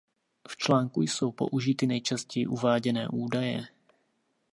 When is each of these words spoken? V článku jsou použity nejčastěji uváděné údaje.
V 0.47 0.55
článku 0.57 1.01
jsou 1.01 1.31
použity 1.31 1.87
nejčastěji 1.87 2.47
uváděné 2.47 3.07
údaje. 3.09 3.65